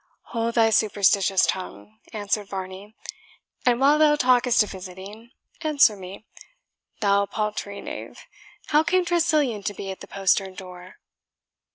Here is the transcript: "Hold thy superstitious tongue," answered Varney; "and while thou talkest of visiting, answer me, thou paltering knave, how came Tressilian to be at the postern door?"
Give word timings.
"Hold 0.33 0.55
thy 0.55 0.71
superstitious 0.71 1.45
tongue," 1.45 1.99
answered 2.11 2.47
Varney; 2.49 2.95
"and 3.67 3.79
while 3.79 3.99
thou 3.99 4.15
talkest 4.15 4.63
of 4.63 4.71
visiting, 4.71 5.29
answer 5.61 5.95
me, 5.95 6.25
thou 7.01 7.27
paltering 7.27 7.83
knave, 7.83 8.17
how 8.69 8.81
came 8.81 9.05
Tressilian 9.05 9.61
to 9.61 9.75
be 9.75 9.91
at 9.91 9.99
the 9.99 10.07
postern 10.07 10.55
door?" 10.55 10.95